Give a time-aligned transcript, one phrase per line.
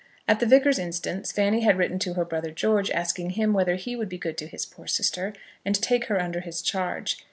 [0.27, 3.95] At the Vicar's instance Fanny had written to her brother George, asking him whether he
[3.95, 5.31] would be good to his poor sister,
[5.63, 7.19] and take her under his charge.